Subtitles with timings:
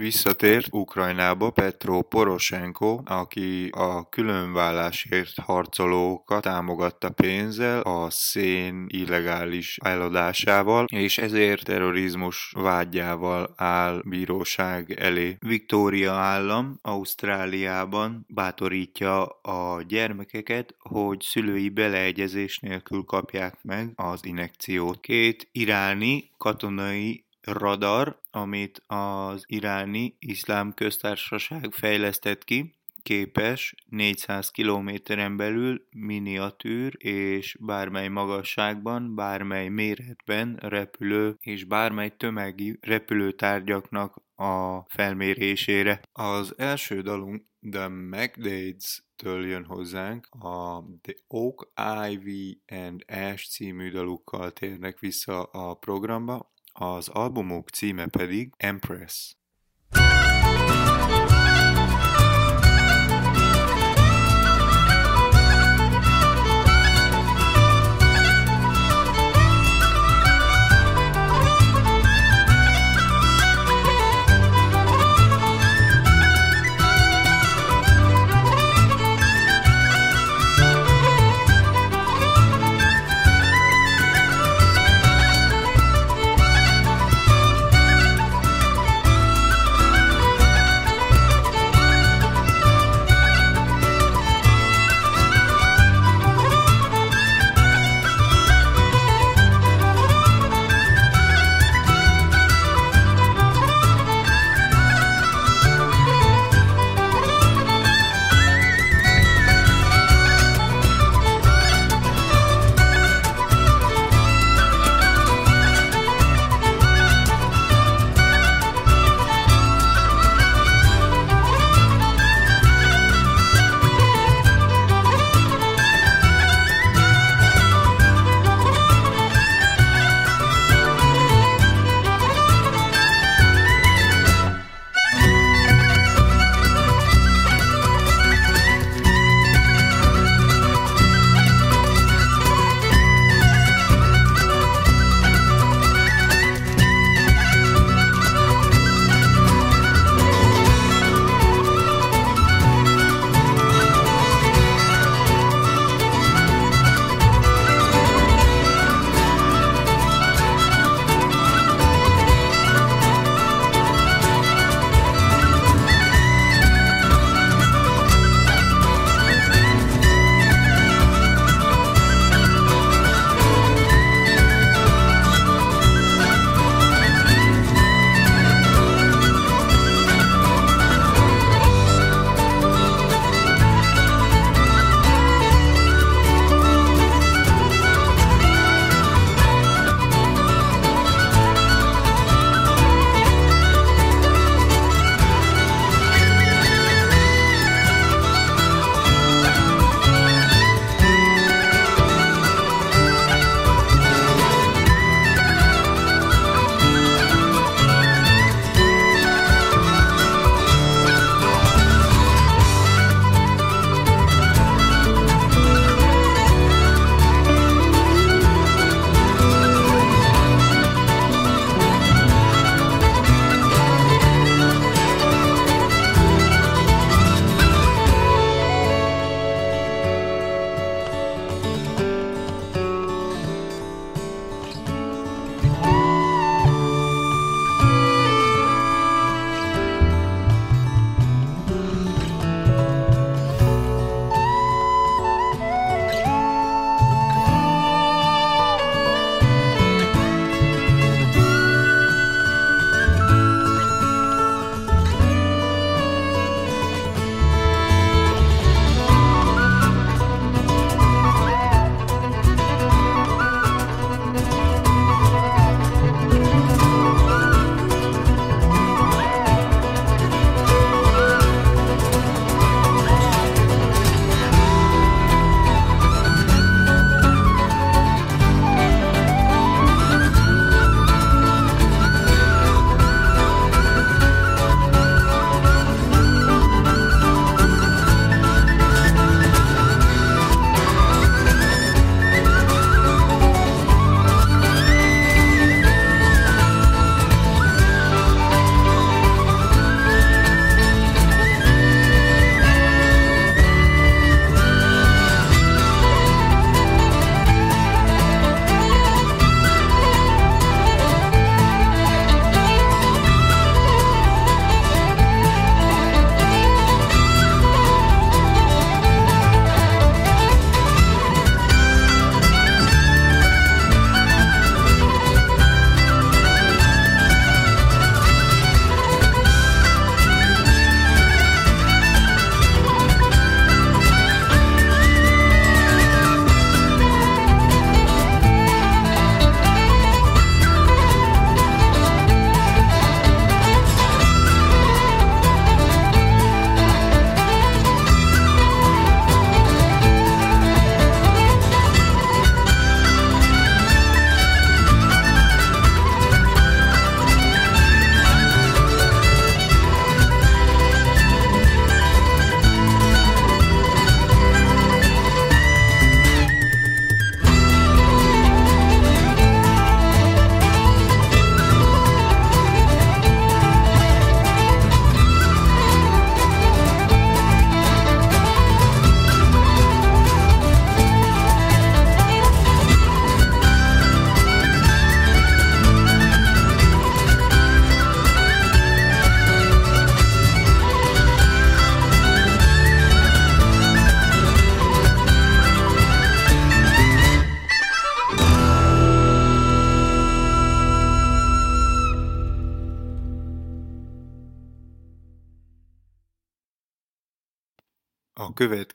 [0.00, 11.18] Visszatért Ukrajnába Petro Poroshenko, aki a különvállásért harcolókat támogatta pénzzel a szén illegális eladásával, és
[11.18, 15.36] ezért terrorizmus vágyával áll bíróság elé.
[15.38, 25.00] Victoria állam Ausztráliában bátorítja a gyermekeket, hogy szülői beleegyezés nélkül kapják meg az inekciót.
[25.00, 35.86] Két iráni katonai radar, amit az iráni iszlám köztársaság fejlesztett ki, képes 400 kilométeren belül
[35.90, 46.00] miniatűr és bármely magasságban, bármely méretben repülő és bármely tömegi repülőtárgyaknak a felmérésére.
[46.12, 51.72] Az első dalunk The McDades től jön hozzánk, a The Oak,
[52.10, 59.34] Ivy and Ash című dalukkal térnek vissza a programba, az albumuk címe pedig Empress.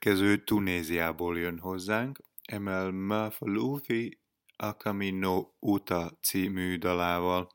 [0.06, 4.20] Következő Tunéziából jön hozzánk, Emel Mafalufi
[4.56, 7.50] Akamino Uta című dalával.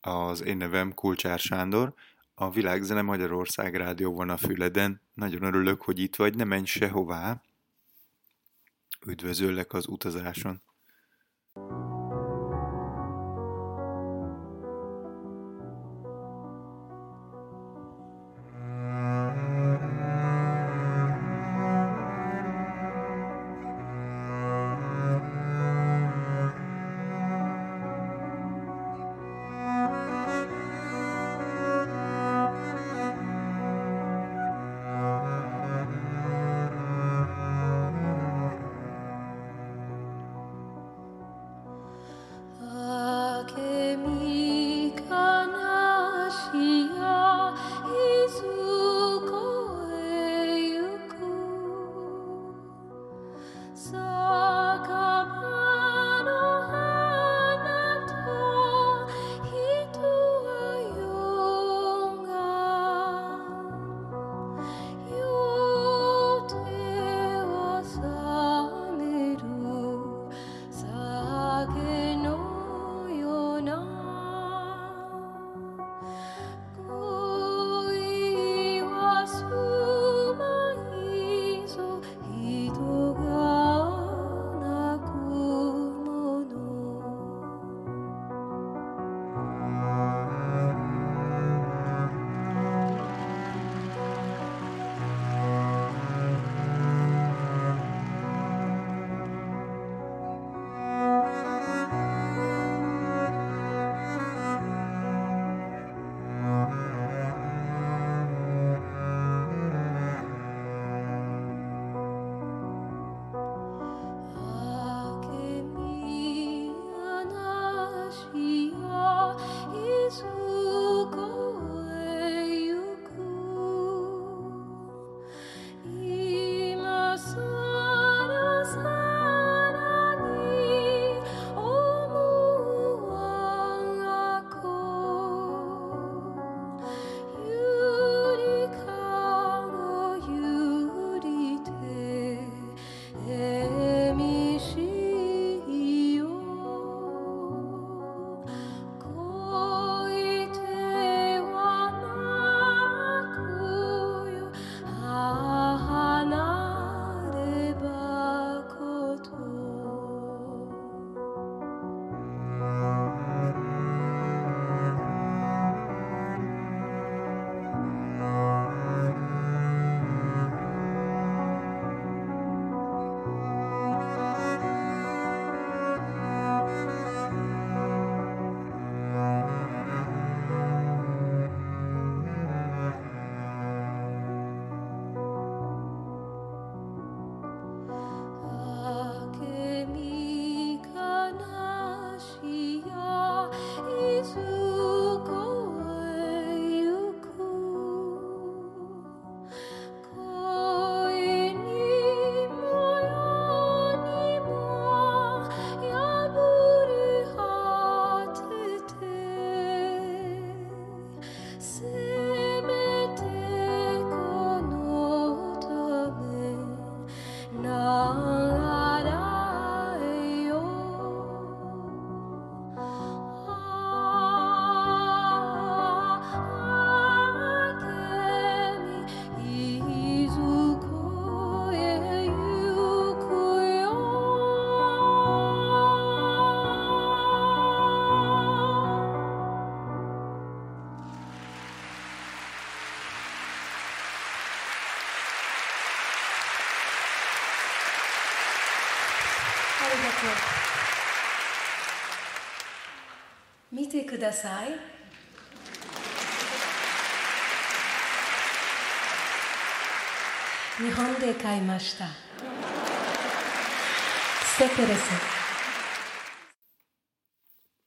[0.00, 1.94] Az én nevem Kulcsár Sándor,
[2.34, 5.00] a Világzene Magyarország Rádió van a Füleden.
[5.14, 7.42] Nagyon örülök, hogy itt vagy, ne menj sehová.
[9.06, 10.62] Üdvözöllek az utazáson.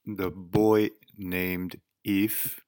[0.04, 2.62] The boy named If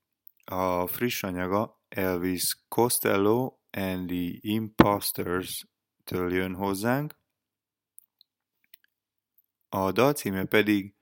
[0.48, 5.66] a friss anyaga Elvis Costello and the Imposters
[6.04, 7.19] től jön hozzánk.
[9.72, 10.94] A dal címe pedig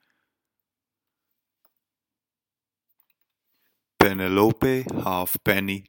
[3.97, 5.83] Penelope Halfpenny.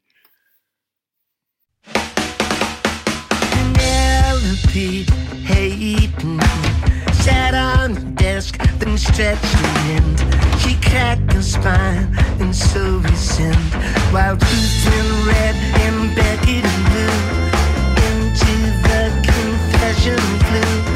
[3.53, 5.05] Penelope
[5.45, 6.41] Hayden
[7.13, 10.19] sat on the desk, then stretched her end.
[10.61, 13.75] She cracked her spine and so resent,
[14.13, 17.19] while Ruth in red and Becky in blue
[18.07, 18.55] into
[18.87, 20.88] the confession flew.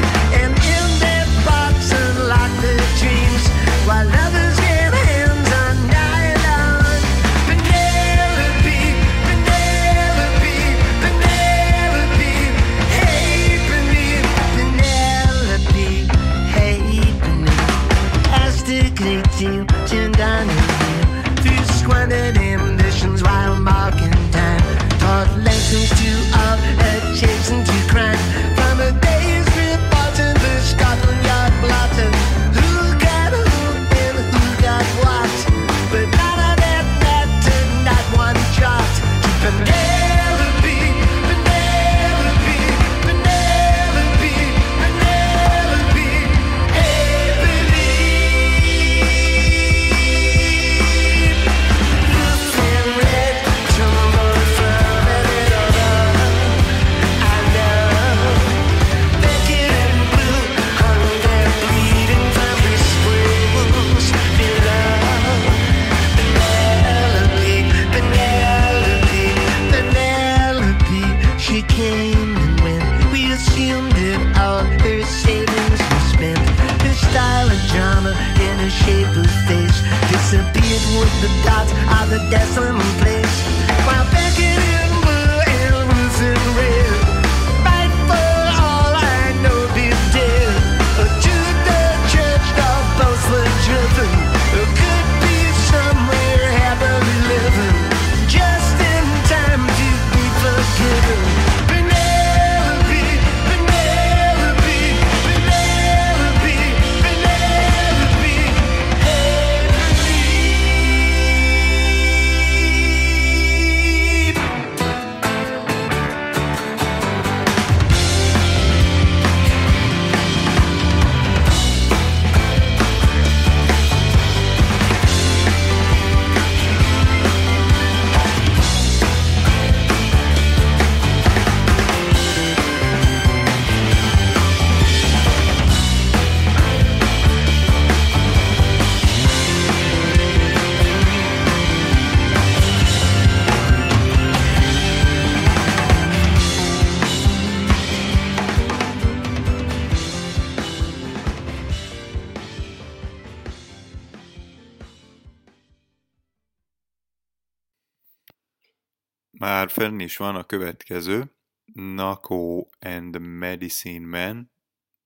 [159.43, 161.35] már fenn is van a következő,
[161.73, 164.51] Nako and Medicine Man,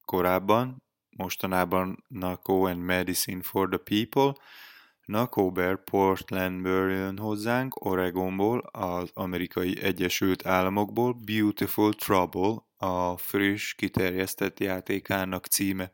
[0.06, 4.42] korábban, mostanában Nako and Medicine for the People,
[5.06, 14.60] Nako Bear Portlandből jön hozzánk, Oregonból, az amerikai Egyesült Államokból, Beautiful Trouble, a friss, kiterjesztett
[14.60, 15.92] játékának címe.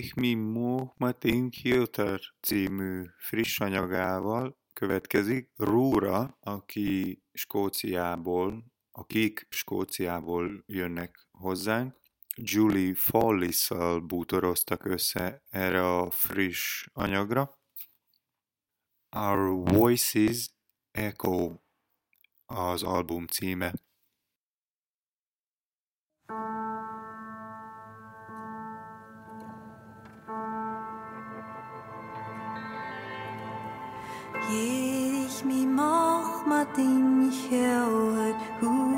[0.00, 11.94] Erich Mimmo Matinkiotar című friss anyagával következik Rúra, aki Skóciából, akik Skóciából jönnek hozzánk.
[12.36, 17.58] Julie Follis-szal bútoroztak össze erre a friss anyagra.
[19.10, 20.50] Our Voices
[20.90, 21.54] Echo
[22.46, 23.72] az album címe.
[36.40, 37.30] Alma din
[38.60, 38.89] who?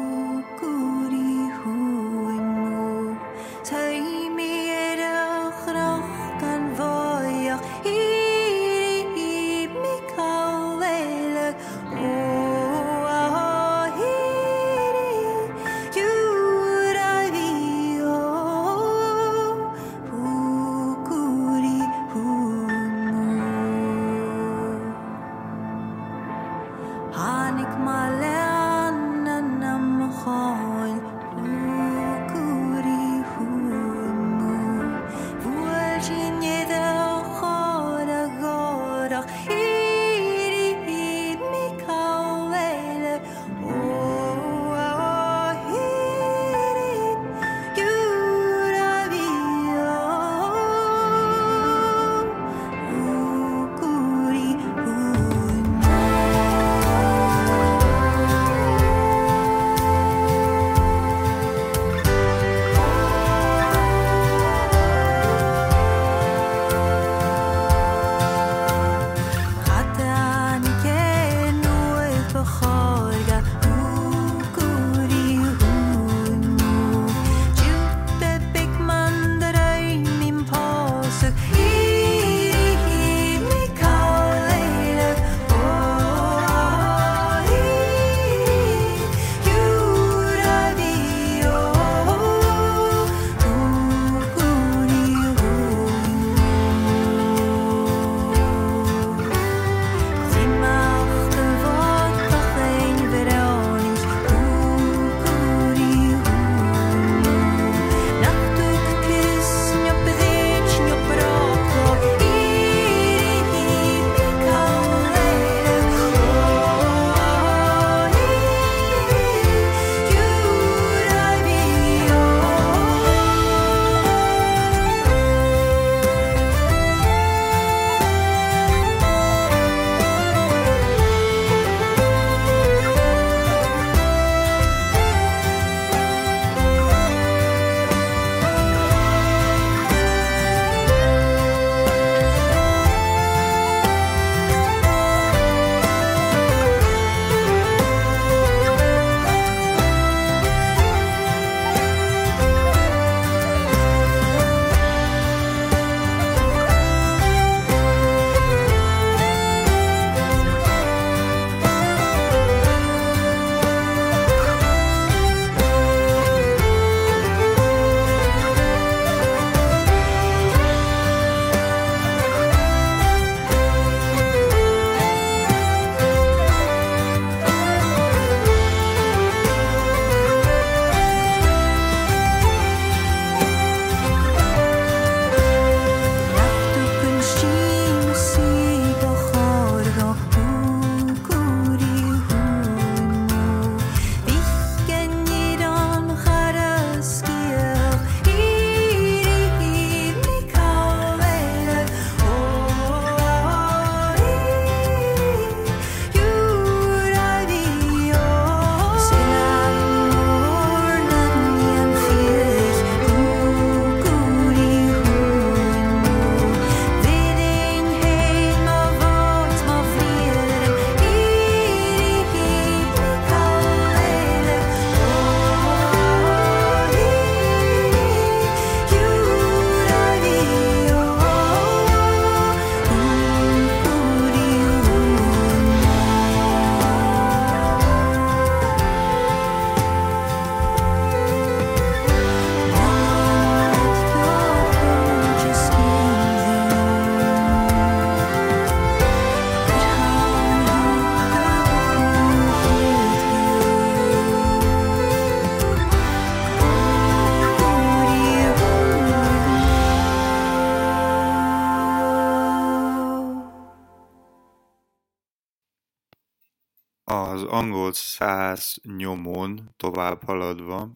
[267.53, 270.93] Angol száz nyomon tovább haladva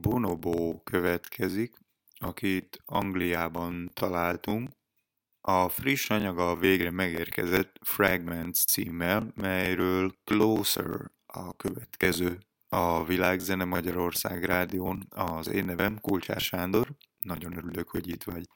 [0.00, 1.76] Bonobo következik,
[2.14, 4.70] akit Angliában találtunk.
[5.40, 12.38] A friss anyaga végre megérkezett Fragments címmel, melyről Closer a következő.
[12.68, 18.48] A Világzene Magyarország Rádión az én nevem Kulcsár Sándor, nagyon örülök, hogy itt vagy.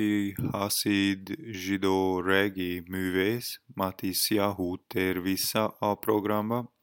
[0.00, 6.74] egyik haszid zsidó regi művész, Matis Yahu tér vissza a programba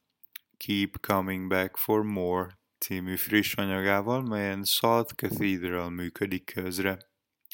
[0.58, 6.98] Keep Coming Back for More című friss anyagával, melyen Salt Cathedral működik közre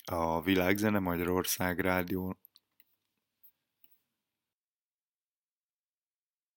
[0.03, 2.41] a Világzene Magyarország rádión.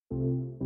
[0.09, 0.66] thank you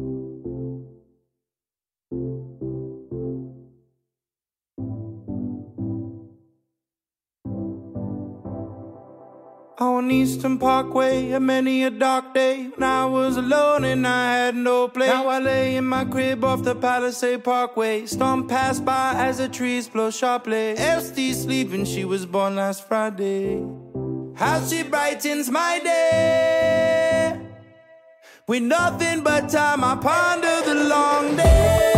[9.81, 11.31] on Eastern Parkway.
[11.33, 15.09] And many a dark day when I was alone and I had no place.
[15.09, 18.07] Now I lay in my crib off the Palisade Parkway.
[18.07, 20.75] Storm passed by as the trees blow sharply.
[20.77, 23.67] Esty sleeping, she was born last Friday.
[24.35, 27.41] How she brightens my day.
[28.47, 31.90] With nothing but time, I ponder the long day.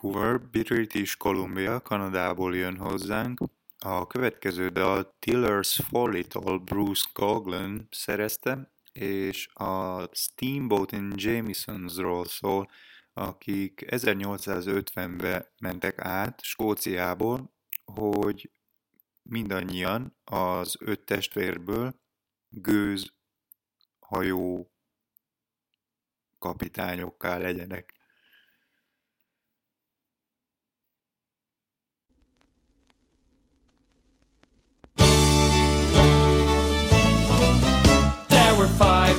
[0.00, 3.40] Vancouver, British Columbia, Kanadából jön hozzánk.
[3.78, 12.70] A következő dal Tillers Folly-tól Bruce Coglan szerezte, és a Steamboat and Jamesonsról szól,
[13.12, 17.54] akik 1850-ben mentek át Skóciából,
[17.84, 18.50] hogy
[19.22, 22.00] mindannyian az öt testvérből
[22.48, 23.12] gőz,
[23.98, 24.70] hajó
[26.38, 27.95] kapitányokká legyenek.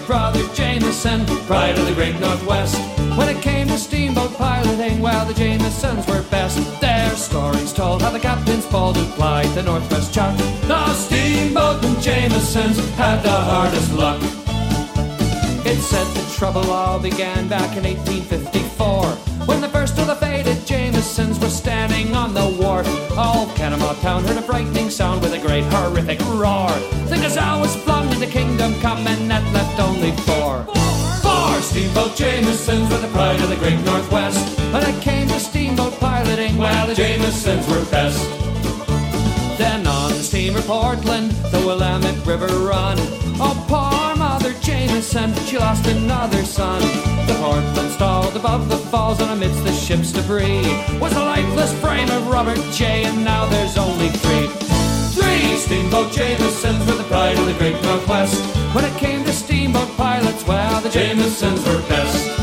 [0.08, 2.78] Five brothers Jameson, pride of the great Northwest.
[3.18, 6.58] When it came to steamboat piloting, well, the Jamesons were best.
[6.82, 10.38] Their stories told how the captains pulled and plied the Northwest chart.
[10.68, 14.22] The steamboat and Jamesons had the hardest luck.
[15.66, 20.66] It said the trouble all began back in 1854 when the first of the faded
[20.66, 22.88] Jamesons were standing on the wharf.
[23.18, 26.70] All Panama Town heard a frightening sound with a great horrific roar.
[27.08, 29.27] The gazelle was flung into kingdom come and
[31.88, 34.60] steamboat Jamesons were the pride of the great Northwest.
[34.74, 38.20] When it came to steamboat piloting, well, the Jamesons were best.
[39.58, 42.98] Then on the steamer Portland, the Willamette River run.
[43.40, 46.82] Oh, poor Mother Jameson, she lost another son.
[47.26, 50.68] The Portland stalled above the falls and amidst the ship's debris
[51.00, 53.06] was the lifeless frame of Robert J.
[53.06, 54.48] And now there's only three.
[55.16, 58.36] Three steamboat Jamesons were the pride of the great Northwest.
[58.76, 59.17] When it came
[60.88, 62.40] the Jamesons were best.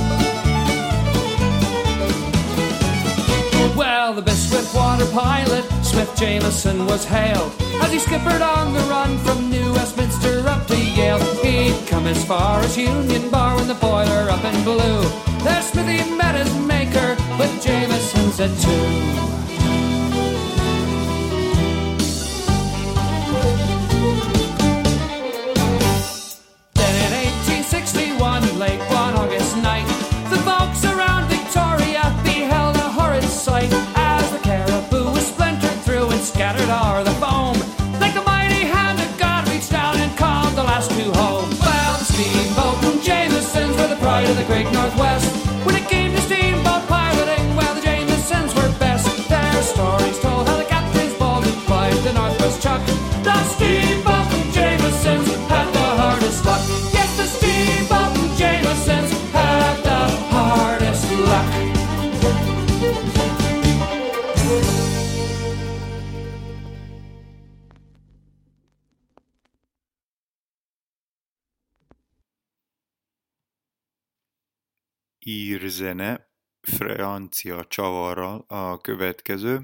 [3.76, 9.16] Well, the best Swiftwater pilot, Smith Jameson, was hailed as he skippered on the run
[9.18, 11.20] from New Westminster up to Yale.
[11.42, 15.00] He'd come as far as Union Bar when the boiler up and blew.
[15.44, 19.53] There Smithy met his maker, but Jameson's at two.
[75.24, 79.60] Írzene francia csavarral a következő,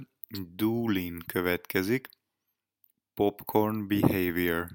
[0.55, 2.09] Doolin következik,
[3.15, 4.69] Popcorn Behavior.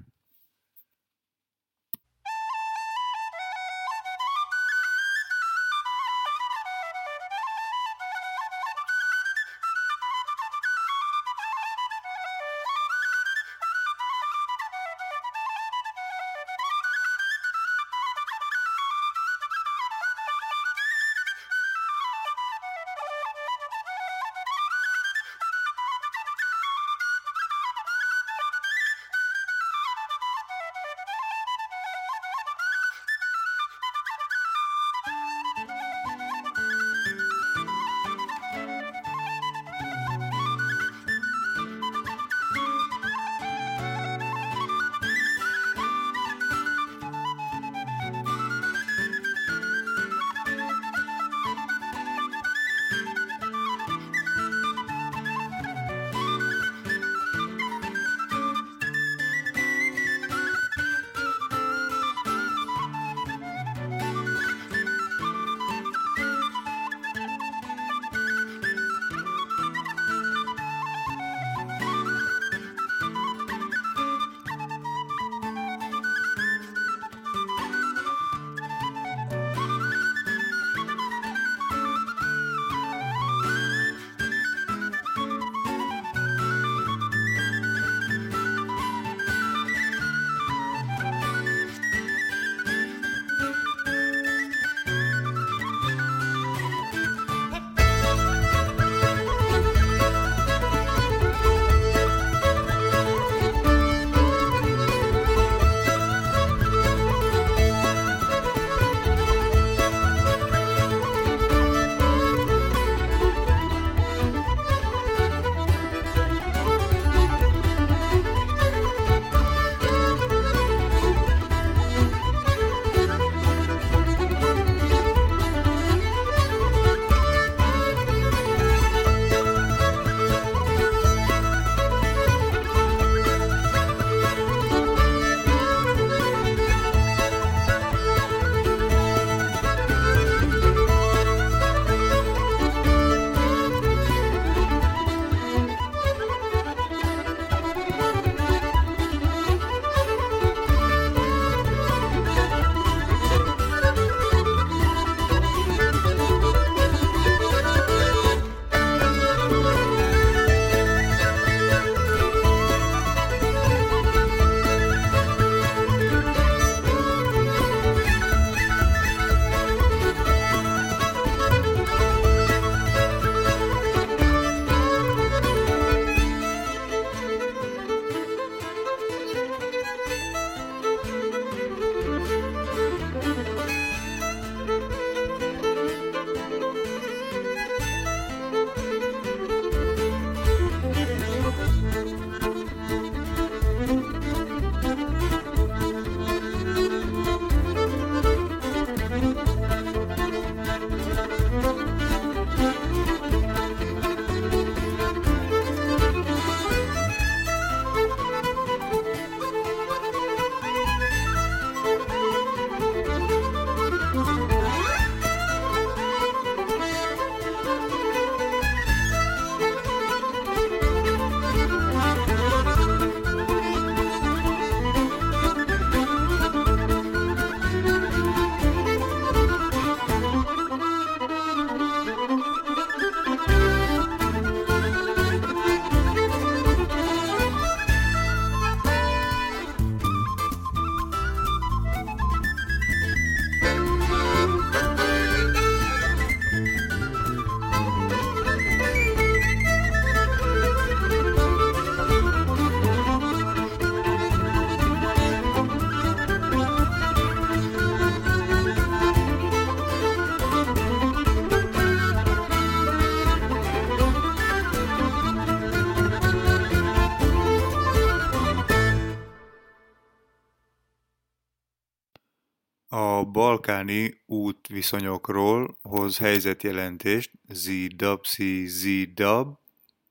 [273.35, 279.41] balkáni útviszonyokról hoz helyzetjelentést ZWC ZW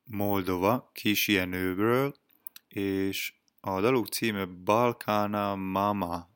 [0.05, 2.15] Moldova Kisjenőből,
[2.69, 6.29] és a daluk címe Balkána Mama.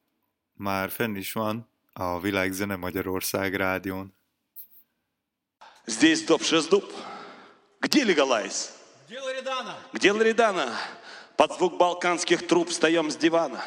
[0.54, 4.14] Már fenn is van a Világzene Magyarország rádión.
[5.86, 6.92] Здесь доп дуб.
[7.80, 8.72] Где Легалайз?
[9.06, 9.76] Где Лоридана?
[9.92, 10.78] Где Лоридана?
[11.36, 13.62] Под звук балканских труб встаем с дивана.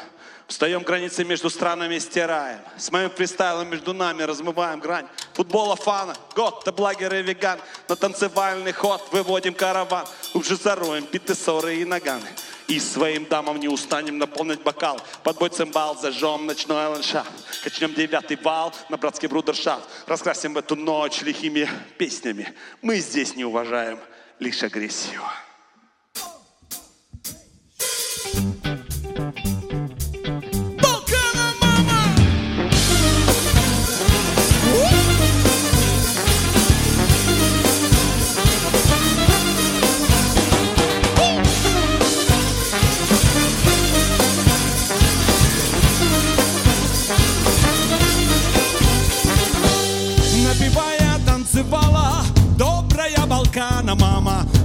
[0.47, 2.59] Встаем границы между странами стираем.
[2.77, 5.07] С моим фристайлом между нами размываем грань.
[5.33, 7.59] Футбола фана, год, ты благер и веган.
[7.87, 10.05] На танцевальный ход выводим караван.
[10.33, 12.27] Уже зароем биты, ссоры и наганы.
[12.67, 14.99] И своим дамам не устанем наполнить бокал.
[15.23, 17.31] Под бой цимбал зажжем ночной ландшафт.
[17.63, 19.83] Качнем девятый вал на братский брудершафт.
[20.07, 22.53] Раскрасим эту ночь лихими песнями.
[22.81, 23.99] Мы здесь не уважаем
[24.39, 25.21] лишь агрессию.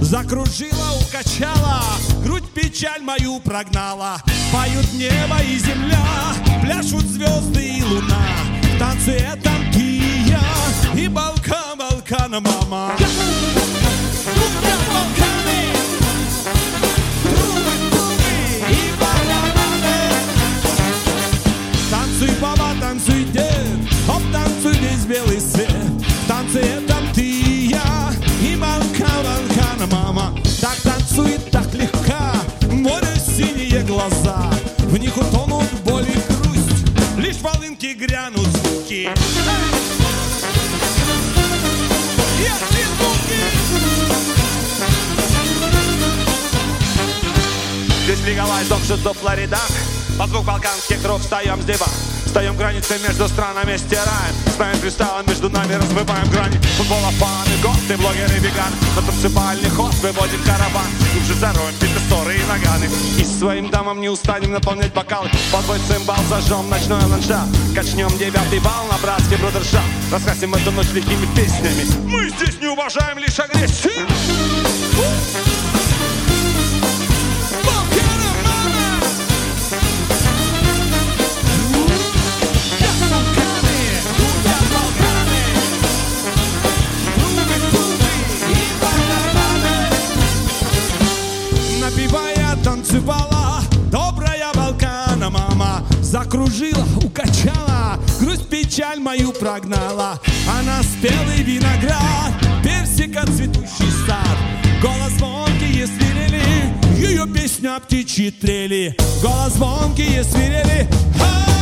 [0.09, 1.83] Закружила, укачала
[2.23, 4.19] Грудь печаль мою прогнала.
[4.51, 6.03] Поют небо и земля
[6.63, 8.19] Пляшут звезды и луна.
[8.63, 10.41] В танце танкия
[10.95, 12.93] И Балкан, Балкана мама
[38.99, 39.13] звуки
[42.39, 43.39] Эти звуки
[48.03, 49.59] Здесь легалайз, дом шестов Флоридан
[50.17, 54.35] Под звук балканских труб встаем с дивана Встаем границы между странами, стираем.
[54.53, 56.59] Ставим фристайлом между нами, размываем грани.
[56.77, 60.85] Футбола фаны, госты, блогеры, веган На танцевальный ход выводим караван.
[61.11, 62.87] Глубже зароем биты, ссоры и наганы.
[63.17, 65.27] И своим дамам не устанем наполнять бокалы.
[65.51, 67.49] Под бой цимбал зажжем ночной ландшафт.
[67.73, 69.89] Качнем девятый вал на братский брудершафт.
[70.11, 71.83] Раскрасим эту ночь лихими песнями.
[72.05, 74.05] Мы здесь не уважаем лишь агрессию
[99.39, 100.19] прогнала.
[100.59, 102.33] Она спелый виноград
[102.63, 104.37] Персика цветущий сад.
[104.81, 108.95] Голос звонкие свирели Ее песня птичьи трели.
[109.21, 110.87] Голос звонкие свирели.
[111.17, 111.58] Как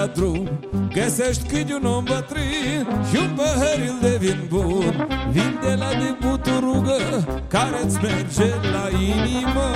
[0.00, 0.48] la drum
[0.92, 5.08] Găsești câte un om bătrân Și un păhăril de vin bun.
[5.30, 6.98] Vin de la de buturugă
[7.48, 9.69] Care-ți merge la inimă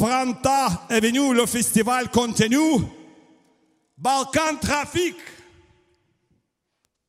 [0.00, 2.80] printemps est venu, le festival continue.
[3.98, 5.16] Balkan Trafic.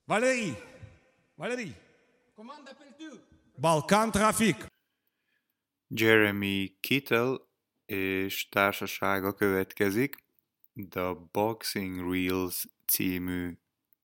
[0.06, 0.54] Valérie,
[1.38, 1.74] Valérie.
[2.36, 3.10] Comment t'appelles-tu?
[3.58, 4.58] Balkan Trafic.
[5.90, 7.38] Jeremy Kittle
[7.86, 10.16] és társasága következik
[10.90, 13.58] The Boxing Reels című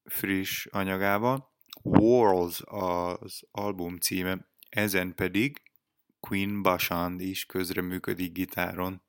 [0.03, 1.53] friss anyagával.
[1.83, 5.61] Wars az album címe, ezen pedig
[6.19, 9.01] Queen Bashand is közreműködik gitáron.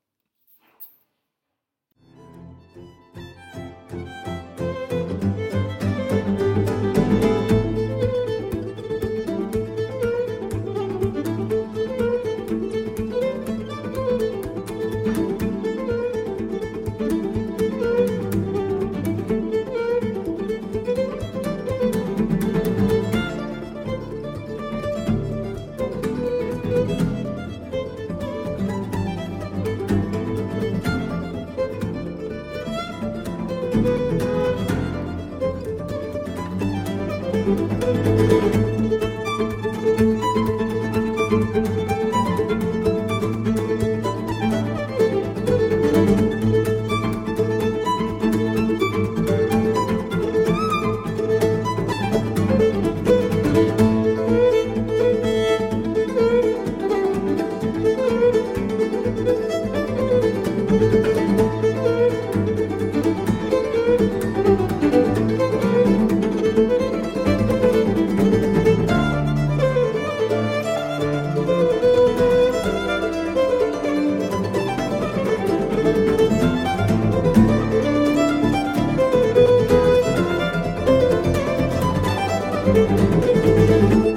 [82.69, 84.08] Música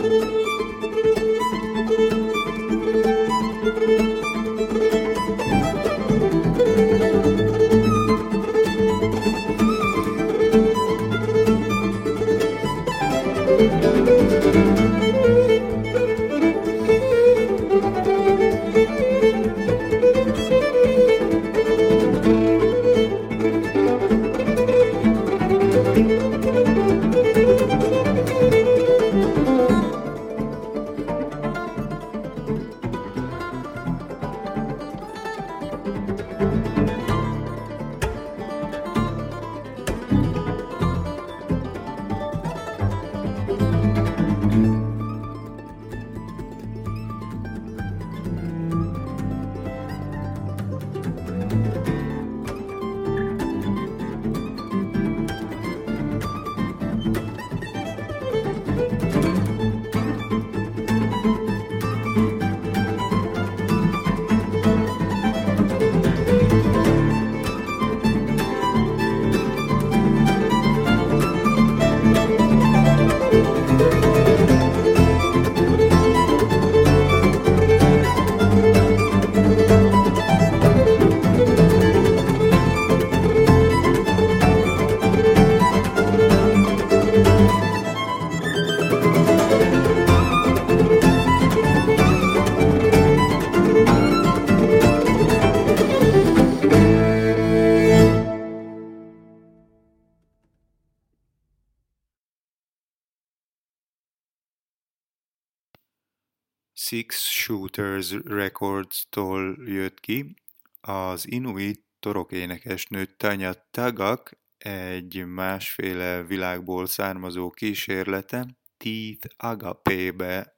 [106.93, 110.34] Six Shooters Records-tól jött ki.
[110.80, 120.55] Az Inuit torokénekesnő Tanya Tagak egy másféle világból származó kísérlete Teeth Agape-be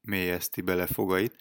[0.00, 1.36] mélyezti bele fogait.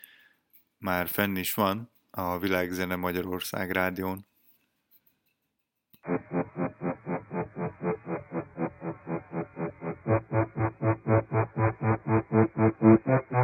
[0.78, 4.28] Már fenn is van a Világzene Magyarország rádión.
[6.08, 6.35] I
[12.86, 13.35] Mm-hmm.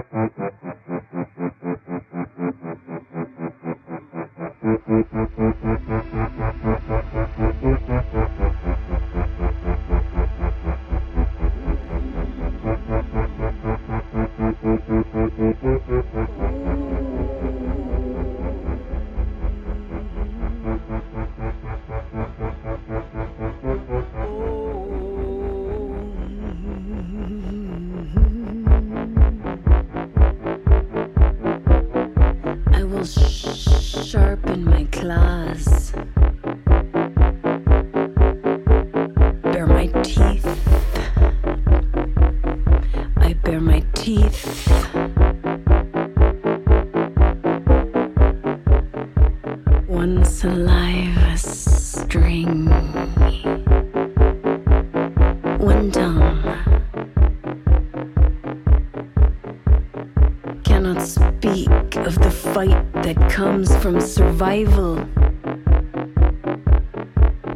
[64.42, 64.98] Survival.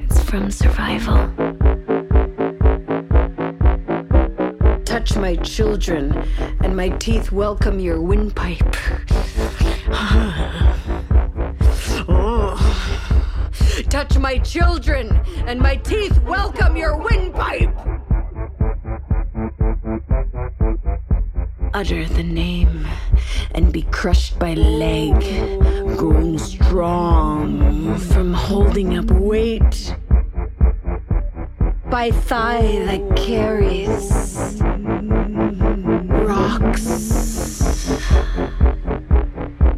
[0.02, 1.18] It's from survival.
[4.86, 6.14] Touch my children,
[6.62, 8.60] and my teeth welcome your windpipe.
[13.90, 17.95] Touch my children, and my teeth welcome your windpipe.
[21.76, 22.88] Utter the name
[23.53, 25.13] and be crushed by leg,
[25.97, 29.93] grown strong from holding up weight,
[31.91, 34.57] by thigh that carries
[36.23, 37.19] rocks,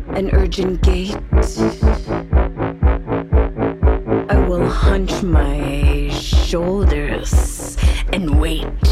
[0.09, 1.17] an urgent gait.
[4.29, 7.75] I will hunch my shoulders
[8.13, 8.86] and wait.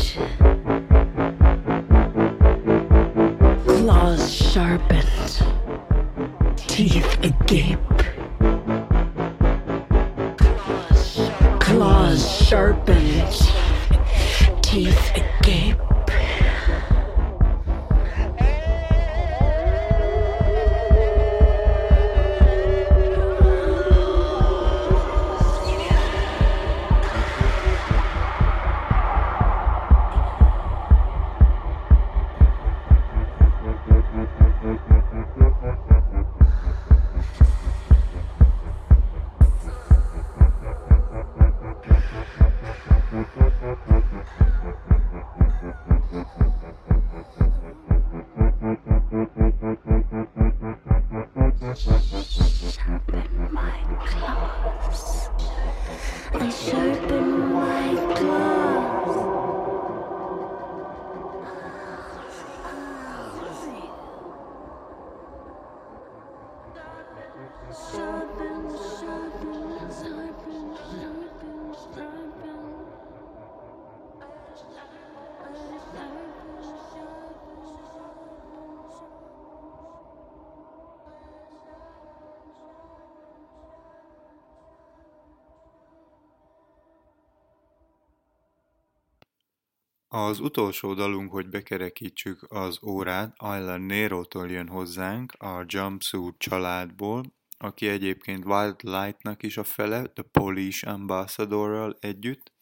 [90.16, 97.88] Az utolsó dalunk, hogy bekerekítsük az órát, Ayla Nero-tól jön hozzánk, a Jumpsuit családból, aki
[97.88, 102.54] egyébként Wild Light-nak is a fele, The Polish Ambassadorral együtt.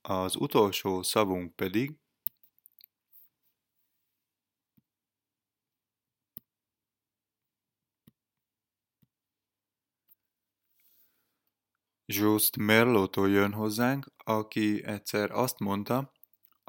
[0.00, 1.96] Az utolsó szavunk pedig
[12.06, 16.18] Just Merlótól jön hozzánk, aki egyszer azt mondta,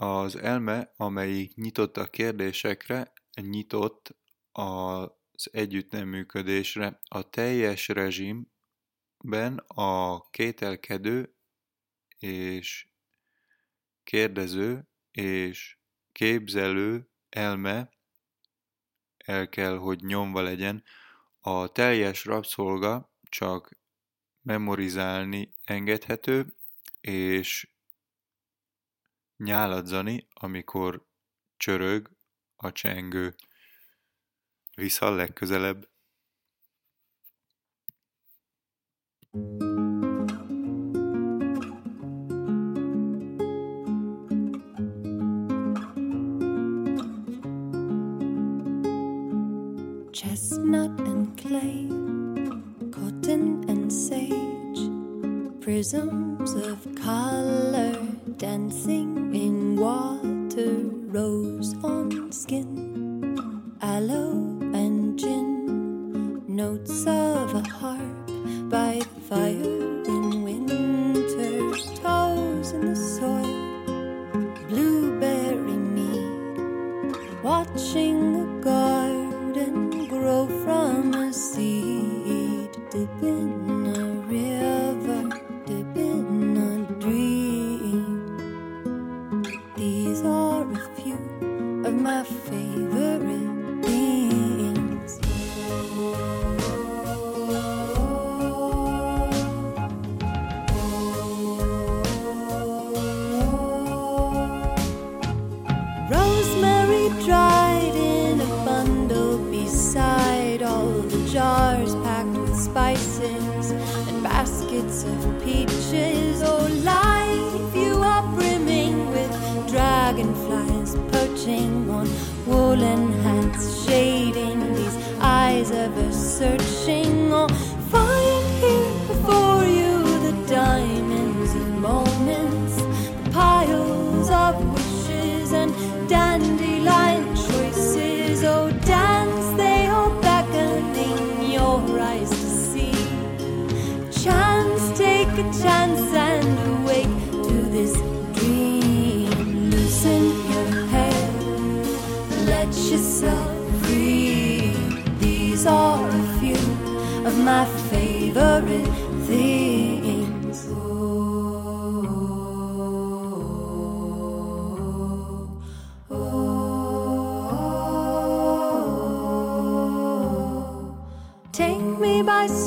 [0.01, 4.15] az elme, amelyik nyitott a kérdésekre, nyitott
[4.51, 6.99] az együttneműködésre.
[7.03, 11.35] A teljes rezsimben a kételkedő
[12.17, 12.87] és
[14.03, 15.77] kérdező és
[16.11, 17.89] képzelő elme
[19.17, 20.83] el kell, hogy nyomva legyen.
[21.39, 23.77] A teljes rabszolga csak
[24.41, 26.55] memorizálni engedhető,
[27.01, 27.70] és
[29.43, 31.05] nyáladzani, amikor
[31.57, 32.09] csörög
[32.55, 33.35] a csengő.
[34.75, 35.89] Vissza legközelebb.
[50.11, 51.90] chestnut and clay.
[55.71, 57.95] prisms of color
[58.35, 60.73] dancing in water,
[61.17, 67.70] rose on skin, aloe and gin, notes of a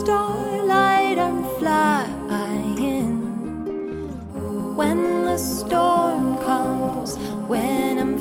[0.05, 3.13] starlight I'm flying.
[4.77, 7.17] When the storm comes,
[7.49, 8.14] when I'm